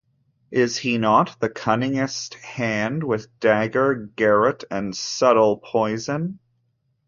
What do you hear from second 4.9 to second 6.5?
subtle poison?